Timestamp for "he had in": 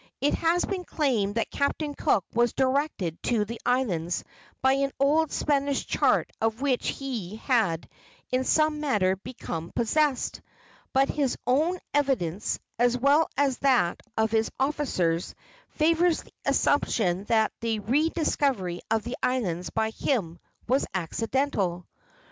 6.87-8.43